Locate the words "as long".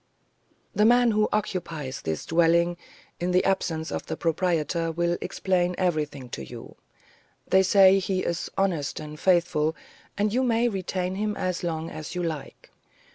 11.43-11.91